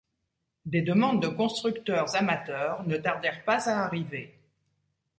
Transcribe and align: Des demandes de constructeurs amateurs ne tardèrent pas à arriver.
Des 0.65 0.81
demandes 0.81 1.21
de 1.21 1.27
constructeurs 1.27 2.15
amateurs 2.15 2.81
ne 2.87 2.97
tardèrent 2.97 3.45
pas 3.45 3.69
à 3.69 3.83
arriver. 3.85 4.33